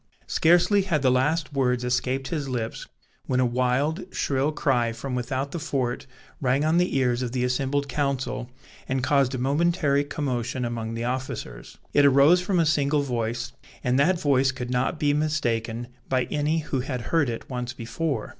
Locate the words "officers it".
11.03-12.03